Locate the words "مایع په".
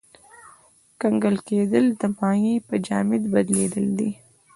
2.17-2.75